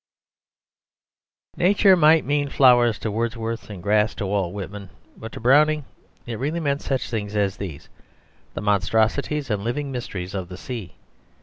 Nature 1.57 1.95
might 1.95 2.25
mean 2.25 2.49
flowers 2.49 2.97
to 2.97 3.11
Wordsworth 3.11 3.69
and 3.69 3.83
grass 3.83 4.15
to 4.15 4.25
Walt 4.25 4.51
Whitman, 4.51 4.89
but 5.15 5.31
to 5.33 5.39
Browning 5.39 5.85
it 6.25 6.39
really 6.39 6.59
meant 6.59 6.81
such 6.81 7.07
things 7.07 7.35
as 7.35 7.57
these, 7.57 7.87
the 8.55 8.61
monstrosities 8.61 9.51
and 9.51 9.63
living 9.63 9.91
mysteries 9.91 10.33
of 10.33 10.49
the 10.49 10.57
sea. 10.57 10.95